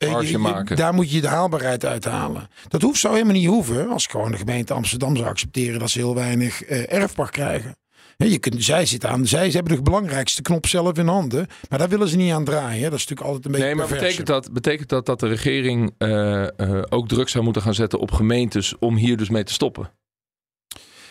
[0.08, 0.76] Marge je- maken.
[0.76, 2.48] Daar moet je de haalbaarheid uithalen.
[2.68, 3.88] Dat hoeft zo helemaal niet hoeven.
[3.90, 7.74] Als gewoon de gemeente Amsterdam zou accepteren dat ze heel weinig eh, erfpacht krijgen.
[8.16, 11.46] Je kunt, zij zitten aan, zij ze hebben de belangrijkste knop zelf in handen.
[11.68, 12.82] Maar daar willen ze niet aan draaien.
[12.82, 12.90] hè.
[12.90, 14.16] Dat is natuurlijk altijd een beetje Nee, maar perverse.
[14.16, 17.98] betekent dat, betekent dat dat de regering eh, eh, ook druk zou moeten gaan zetten
[17.98, 19.90] op gemeentes om hier dus mee te stoppen?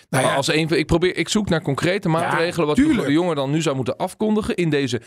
[0.10, 2.96] Nou ja, als een, ik, probeer, ik zoek naar concrete maatregelen wat tuurlijk.
[2.98, 5.02] Hugo de Jonge dan nu zou moeten afkondigen in deze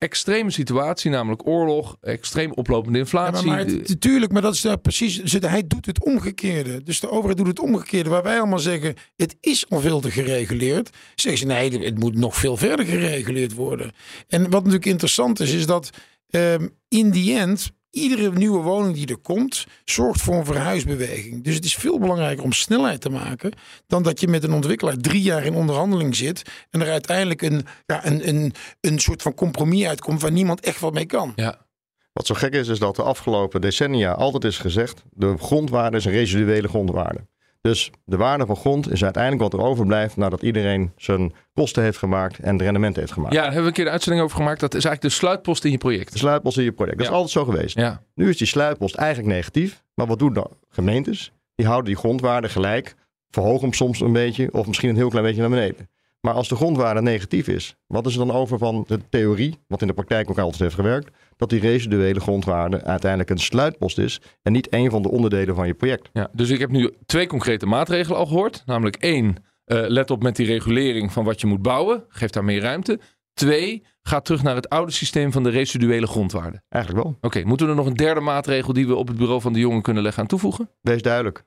[0.00, 3.48] extreme situatie, namelijk oorlog, extreem oplopende Ja, maar, inflatie.
[3.48, 5.32] maar het- natuurlijk, maar dat is daar precies.
[5.40, 6.82] Hij doet het omgekeerde.
[6.82, 8.10] Dus de overheid doet het omgekeerde.
[8.10, 10.90] Waar wij allemaal zeggen: het is al veel te gereguleerd.
[11.14, 13.92] Zeggen ze: nee, het moet nog veel verder gereguleerd worden.
[14.28, 15.90] En wat natuurlijk interessant is, is dat
[16.30, 17.70] ehm, in die end.
[17.90, 21.44] Iedere nieuwe woning die er komt, zorgt voor een verhuisbeweging.
[21.44, 23.52] Dus het is veel belangrijker om snelheid te maken.
[23.86, 26.42] dan dat je met een ontwikkelaar drie jaar in onderhandeling zit.
[26.70, 30.20] en er uiteindelijk een, ja, een, een, een soort van compromis uitkomt.
[30.20, 31.32] waar niemand echt wat mee kan.
[31.36, 31.68] ja.
[32.12, 36.04] Wat zo gek is, is dat de afgelopen decennia altijd is gezegd: de grondwaarde is
[36.04, 37.26] een residuele grondwaarde.
[37.60, 41.98] Dus de waarde van grond is uiteindelijk wat er overblijft nadat iedereen zijn kosten heeft
[41.98, 43.32] gemaakt en het rendement heeft gemaakt.
[43.34, 44.60] ja, daar hebben we een keer een uitzending over gemaakt.
[44.60, 46.12] Dat is eigenlijk de sluitpost in je project.
[46.12, 46.96] De sluitpost in je project.
[46.98, 47.12] Dat Ja.
[47.12, 47.76] is altijd zo geweest.
[47.76, 48.02] Ja.
[48.14, 49.82] Nu is die sluitpost eigenlijk negatief.
[49.94, 51.32] Maar wat doen dan gemeentes?
[51.54, 52.94] Die houden die grondwaarde gelijk.
[53.30, 54.48] Verhogen hem soms een beetje.
[54.52, 55.88] Of misschien een heel klein beetje naar beneden.
[56.20, 57.76] Maar als de grondwaarde negatief is.
[57.86, 59.58] Wat is er dan over van de theorie?
[59.66, 61.10] Wat in de praktijk ook altijd heeft gewerkt.
[61.40, 64.20] Dat die residuele grondwaarde uiteindelijk een sluitpost is.
[64.42, 66.10] En niet een van de onderdelen van je project.
[66.12, 68.62] Ja, dus ik heb nu twee concrete maatregelen al gehoord.
[68.66, 72.04] Namelijk één, eh, let op met die regulering van wat je moet bouwen.
[72.08, 73.00] Geef daar meer ruimte.
[73.34, 76.62] Twee, ga terug naar het oude systeem van de residuele grondwaarde.
[76.68, 77.16] Eigenlijk wel.
[77.20, 79.58] Oké, moeten we er nog een derde maatregel die we op het bureau van de
[79.58, 80.70] jongen kunnen leggen aan toevoegen?
[80.80, 81.44] Wees duidelijk.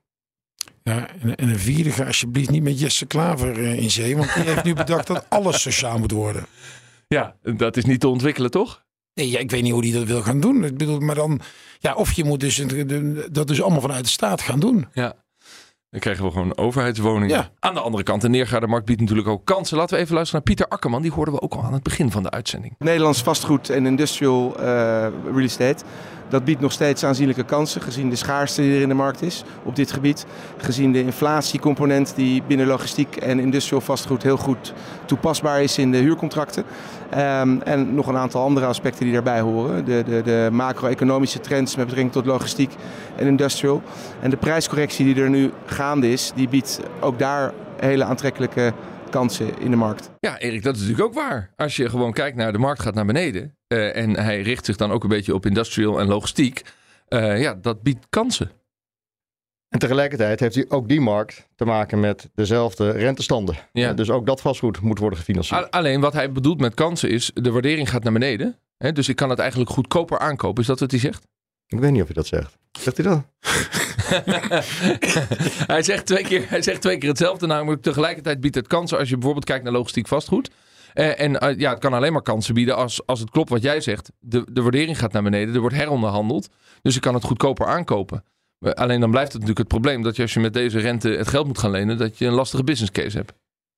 [0.83, 4.17] Ja, en, en een vierde, ga alsjeblieft niet met Jesse Klaver eh, in zee.
[4.17, 6.45] Want die heeft nu bedacht dat alles sociaal moet worden.
[7.07, 8.82] Ja, dat is niet te ontwikkelen, toch?
[9.13, 10.63] Nee, ja, ik weet niet hoe die dat wil gaan doen.
[10.63, 11.39] Ik bedoel, maar dan,
[11.79, 12.63] ja, of je moet dus
[13.31, 14.87] dat dus allemaal vanuit de staat gaan doen.
[14.93, 15.15] Ja.
[15.89, 17.35] Dan krijgen we gewoon overheidswoningen.
[17.35, 17.49] Ja.
[17.59, 19.77] Aan de andere kant, de neergaarde markt biedt natuurlijk ook kansen.
[19.77, 21.01] Laten we even luisteren naar Pieter Akkerman.
[21.01, 22.75] Die hoorden we ook al aan het begin van de uitzending.
[22.77, 24.65] Nederlands vastgoed en industrial eh,
[25.23, 25.83] real estate.
[26.29, 29.43] Dat biedt nog steeds aanzienlijke kansen gezien de schaarste die er in de markt is
[29.63, 30.25] op dit gebied.
[30.57, 34.73] Gezien de inflatiecomponent die binnen logistiek en industrial vastgoed heel goed
[35.05, 36.63] toepasbaar is in de huurcontracten.
[37.09, 39.85] Ehm, en nog een aantal andere aspecten die daarbij horen.
[39.85, 42.71] De, de, de macro-economische trends met betrekking tot logistiek
[43.15, 43.81] en industrial.
[44.21, 48.73] En de prijscorrectie die er nu gaande is, die biedt ook daar hele aantrekkelijke
[49.09, 50.11] kansen in de markt.
[50.19, 51.51] Ja, Erik, dat is natuurlijk ook waar.
[51.55, 53.55] Als je gewoon kijkt naar de markt gaat naar beneden.
[53.73, 56.61] Eh, en hij richt zich dan ook een beetje op industrial en logistiek.
[57.07, 58.51] eh, ja, dat biedt kansen.
[59.69, 63.55] En tegelijkertijd heeft hij ook die markt te maken met dezelfde rentestanden.
[63.71, 63.89] Ja.
[63.89, 65.71] Eh, Dus ook dat vastgoed moet worden gefinancierd.
[65.71, 68.57] Alleen wat hij bedoelt met kansen is, de waardering gaat naar beneden.
[68.77, 70.61] Hè, dus ik kan het eigenlijk goedkoper aankopen.
[70.61, 71.27] Is dat wat hij zegt?
[71.67, 72.57] Ik weet niet of hij dat zegt.
[72.79, 73.23] Zegt hij dat?
[75.73, 77.47] hij, zegt twee keer, hij zegt twee keer hetzelfde.
[77.47, 80.49] Namelijk tegelijkertijd biedt het kansen als je bijvoorbeeld kijkt naar logistiek vastgoed.
[80.93, 83.61] Eh, en eh, ja, het kan alleen maar kansen bieden als, als het klopt wat
[83.61, 84.11] jij zegt.
[84.19, 86.49] De, de waardering gaat naar beneden, er wordt heronderhandeld.
[86.81, 88.23] Dus ik kan het goedkoper aankopen.
[88.59, 91.09] Eh, alleen dan blijft het natuurlijk het probleem dat je als je met deze rente
[91.09, 93.33] het geld moet gaan lenen, dat je een lastige business case hebt.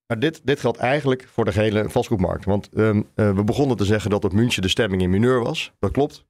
[0.08, 2.45] Maar dit, dit geldt eigenlijk voor de hele vastgoedmarkt.
[2.45, 5.71] Want ehm, eh, we begonnen te zeggen dat op München de stemming in mineur was.
[5.80, 6.25] Dat klopt.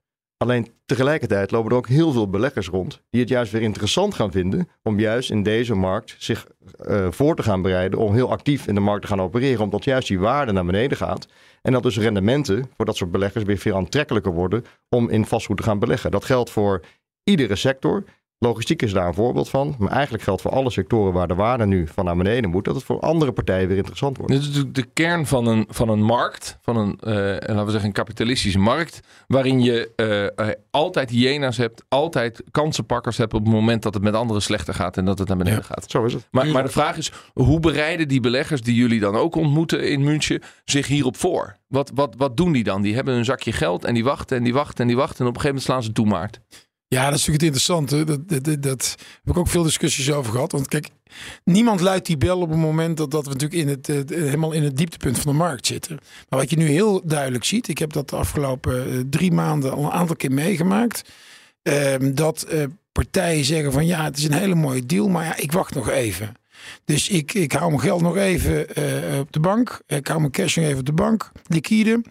[0.46, 4.32] Alleen tegelijkertijd lopen er ook heel veel beleggers rond die het juist weer interessant gaan
[4.32, 8.68] vinden om juist in deze markt zich eh, voor te gaan bereiden om heel actief
[8.68, 11.28] in de markt te gaan opereren, omdat juist die waarde naar beneden gaat
[11.62, 15.58] en dat dus rendementen voor dat soort beleggers weer veel aantrekkelijker worden om in vastgoed
[15.58, 16.12] te gaan beleggen.
[16.12, 16.82] Dat geldt voor
[17.24, 18.04] iedere sector.
[18.40, 21.66] Logistiek is daar een voorbeeld van, maar eigenlijk geldt voor alle sectoren waar de waarde
[21.66, 24.32] nu van naar beneden moet, dat het voor andere partijen weer interessant wordt.
[24.32, 27.72] Dit is natuurlijk de kern van een, van een markt, van een, eh, laten we
[27.72, 33.44] zeggen, een kapitalistische markt, waarin je eh, eh, altijd hyena's hebt, altijd kansenpakkers hebt op
[33.44, 35.92] het moment dat het met anderen slechter gaat en dat het naar beneden gaat.
[35.92, 36.28] Zo is het.
[36.32, 40.04] Maar, maar de vraag is, hoe bereiden die beleggers die jullie dan ook ontmoeten in
[40.04, 41.56] München zich hierop voor?
[41.68, 42.82] Wat, wat, wat doen die dan?
[42.82, 45.30] Die hebben een zakje geld en die wachten en die wachten en die wachten en
[45.30, 46.40] op een gegeven moment slaan ze toe, Maart.
[46.88, 48.04] Ja, dat is natuurlijk het interessante.
[48.04, 50.52] Dat, dat, dat, heb ik ook veel discussies over gehad.
[50.52, 50.90] Want kijk,
[51.44, 54.78] niemand luidt die bel op het moment dat, we natuurlijk in het, helemaal in het
[54.78, 56.00] dieptepunt van de markt zitten.
[56.30, 59.72] Maar wat je nu heel duidelijk ziet, ik heb dat de afgelopen eh, drie maanden
[59.72, 61.10] al een aantal keer meegemaakt.
[61.62, 65.38] ehm, dat eh, partijen zeggen van ja, het is een hele mooie deal, maar ja,
[65.38, 66.34] ik wacht nog even.
[66.86, 69.82] Dus ik, ik hou mijn geld nog even eh, op de bank.
[69.88, 72.02] Ik hou mijn cash nog even op de bank, liquide.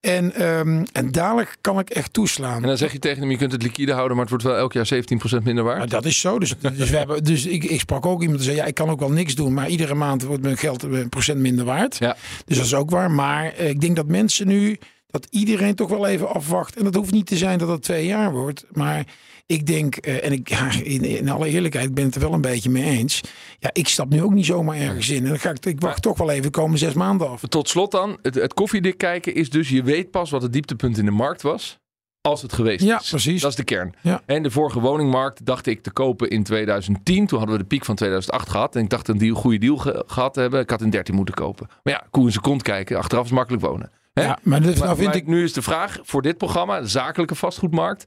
[0.00, 2.62] En, ehm, en dadelijk kan ik echt toeslaan.
[2.62, 4.56] En dan zeg je tegen hem, je kunt het liquide houden, maar het wordt wel
[4.56, 5.78] elk jaar 17% minder waard.
[5.78, 6.38] Maar dat is zo.
[6.38, 8.90] Dus, dus, we hebben, dus ik, ik sprak ook iemand die zei: ja, ik kan
[8.90, 11.96] ook wel niks doen, maar iedere maand wordt mijn geld een procent minder waard.
[11.98, 12.16] Ja.
[12.44, 13.10] Dus dat is ook waar.
[13.10, 14.78] Maar eh, ik denk dat mensen nu,
[15.22, 16.76] dat iedereen toch wel even afwacht.
[16.76, 18.64] En dat hoeft niet te zijn dat het twee jaar wordt.
[18.72, 19.04] Maar
[19.46, 22.40] ik denk, eh, en ik, ja, in, in alle eerlijkheid, ben het er wel een
[22.40, 23.20] beetje mee eens.
[23.58, 25.22] Ja, ik stap nu ook niet zomaar ergens in.
[25.22, 27.40] En dan ga ik, ik wacht toch wel even de komende zes maanden af.
[27.48, 30.98] Tot slot dan, het, het koffiedik kijken is dus, je weet pas wat het dieptepunt
[30.98, 31.78] in de markt was,
[32.20, 33.08] als het geweest Ja, is.
[33.10, 33.40] precies.
[33.40, 33.94] Dat is de kern.
[34.02, 34.22] Ja.
[34.26, 37.26] En de vorige woningmarkt dacht ik te kopen in 2010.
[37.26, 38.76] Toen hadden we de piek van 2008 gehad.
[38.76, 40.60] En ik dacht een deal, goede deal ge- gehad te hebben.
[40.60, 41.66] Ik had in 13 moeten kopen.
[41.82, 42.96] Maar ja, koe in zijn kont kijken.
[42.98, 43.90] Achteraf is makkelijk wonen.
[44.22, 45.26] Ja, maar dus, nou vind maar ik.
[45.26, 48.04] Nu is de vraag voor dit programma, de zakelijke vastgoedmarkt.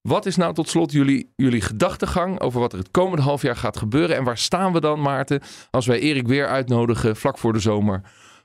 [0.00, 3.56] Wat is nou tot slot jullie, jullie gedachtegang over wat er het komende half jaar
[3.56, 4.16] gaat gebeuren?
[4.16, 5.40] En waar staan we dan, Maarten,
[5.70, 8.00] als wij Erik weer uitnodigen vlak voor de zomer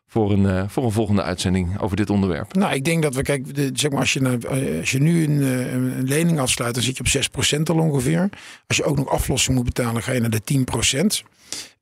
[0.08, 2.54] voor een, eh, voor een volgende uitzending over dit onderwerp?
[2.54, 5.00] Nou, ik denk dat we, kijk, de, zeg maar, als je, nou, eh, als je
[5.00, 8.30] nu een, eh, een lening afsluit, dan zit je op 6% al ongeveer.
[8.68, 11.24] Als je ook nog aflossing moet betalen, ga je naar de 10%.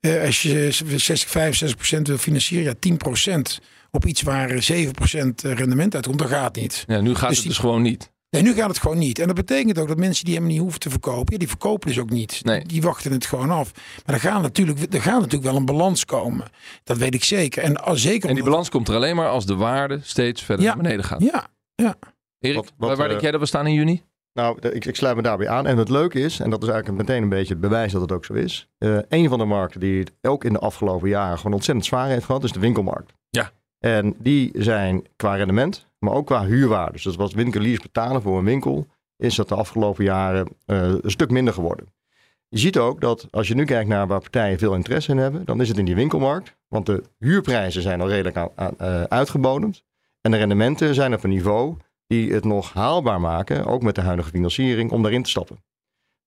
[0.00, 3.60] Eh, als je 60, 65% wil financieren, ja, 10%
[3.96, 4.88] op iets waar eh, 7%
[5.42, 6.84] rendement uitkomt, dat gaat niet.
[6.86, 8.10] Ja, nu gaat Dus het die- dus gewoon niet.
[8.30, 9.18] Nee, nu gaat het gewoon niet.
[9.18, 11.88] En dat betekent ook dat mensen die hem niet hoeven te verkopen, ja, die verkopen
[11.88, 12.40] dus ook niet.
[12.44, 12.64] Nee.
[12.64, 13.72] Die wachten het gewoon af.
[14.06, 16.46] Maar er gaat natuurlijk, er gaat natuurlijk wel een balans komen.
[16.84, 17.62] Dat weet ik zeker.
[17.62, 20.42] En al zeker En die omdat- balans komt er alleen maar als de waarde steeds
[20.42, 20.74] verder Ja.
[20.74, 21.22] naar beneden gaat.
[21.22, 21.94] Ja, ja.
[22.38, 24.02] Erik, Wat- wat, waar, waar eh, denk jij dat we staan in juni?
[24.32, 25.66] Nou, ik, ik sluit me daarbij aan.
[25.66, 28.12] En het leuke is, en dat is eigenlijk meteen een beetje het bewijs dat het
[28.12, 28.68] ook zo is.
[28.78, 32.08] eh een van de markten die het ook in de afgelopen jaren gewoon ontzettend zwaar
[32.08, 33.12] heeft gehad, is de winkelmarkt.
[33.30, 33.50] Ja.
[33.82, 36.98] En die zijn qua rendement, maar ook qua huurwaarde.
[37.02, 41.30] Dus wat winkeliers betalen voor een winkel, is dat de afgelopen jaren eh, een stuk
[41.30, 41.86] minder geworden.
[42.48, 45.44] Je ziet ook dat als je nu kijkt naar waar partijen veel interesse in hebben,
[45.44, 46.56] dan is het in die winkelmarkt.
[46.68, 49.82] Want de huurprijzen zijn al redelijk aan, eh, uitgebodemd.
[50.20, 54.00] En de rendementen zijn op een niveau die het nog haalbaar maken, ook met de
[54.00, 55.64] huidige financiering, om daarin te stappen.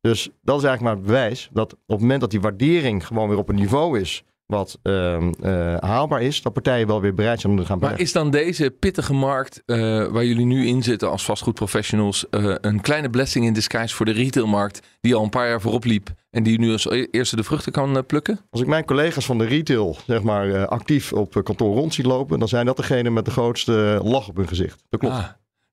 [0.02, 3.30] Dus dat is eigenlijk maar het bewijs dat op het moment dat die waardering gewoon
[3.30, 7.42] weer op een niveau is wat ehm, eh, haalbaar is, dat partijen wel weer bereid
[7.42, 9.78] zijn om te gaan Maar is dan deze pittige markt eh,
[10.08, 14.12] waar jullie nu in zitten als vastgoedprofessionals eh, een kleine blessing in disguise voor de
[14.12, 17.44] retailmarkt die al een paar jaar voorop liep en die nu als e- eerste de
[17.44, 18.40] vruchten kan plukken?
[18.50, 22.40] Als ik mijn collega's van de retail zeg maar, actief op kantoor rond zie lopen,
[22.40, 24.84] dan zijn dat degenen met de grootste lach op hun gezicht.
[24.90, 25.16] Dat klopt.
[25.16, 25.26] Ah,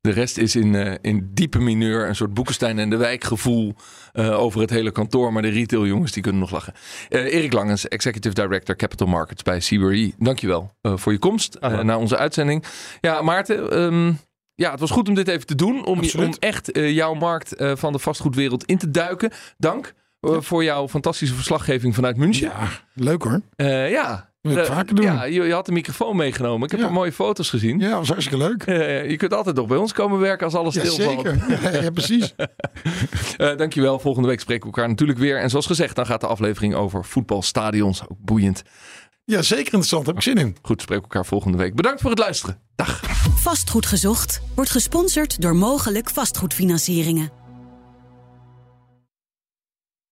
[0.02, 3.74] de rest is in, eh, in diepe mineur, een soort Boekenstein en de Wijk gevoel
[4.12, 5.32] eh, over het hele kantoor.
[5.32, 6.74] Maar de retail jongens die kunnen nog lachen.
[7.08, 10.12] Eh, Erik Langens, Executive Director Capital Markets bij CBRE.
[10.18, 12.64] Dankjewel uh, voor je komst uh, naar onze uitzending.
[13.00, 14.18] Ja, Maarten, um,
[14.54, 15.84] ja, het was goed om dit even te doen.
[15.84, 19.30] Om, je, om echt uh, jouw markt uh, van de vastgoedwereld in te duiken.
[19.58, 22.48] Dank uh, voor jouw fantastische verslaggeving vanuit München.
[22.48, 23.40] Ja, leuk hoor.
[23.56, 25.04] Uh, ja, Ik Eh, vaker doen.
[25.04, 26.64] Ja, je, je had de microfoon meegenomen.
[26.64, 26.86] Ik heb Ja.
[26.86, 27.78] er mooie foto's gezien.
[27.78, 28.62] Ja, dat was hartstikke leuk.
[28.66, 31.26] Eh, je kunt altijd nog bij ons komen werken als alles Ja, stilvalt.
[31.26, 31.82] zeker.
[31.82, 32.34] Ja, precies.
[33.36, 33.98] Eh, dankjewel.
[33.98, 35.38] Volgende week spreken we elkaar natuurlijk weer.
[35.38, 38.02] En zoals gezegd, dan gaat de aflevering over voetbalstadions.
[38.02, 38.62] Ook boeiend.
[39.24, 40.06] Ja, zeker interessant.
[40.06, 40.56] Heb ik zin in.
[40.62, 41.74] Goed, spreken we elkaar volgende week.
[41.74, 42.58] Bedankt voor het luisteren.
[42.76, 43.00] Dag.
[43.36, 47.30] Vastgoed gezocht wordt gesponsord door mogelijk vastgoedfinancieringen.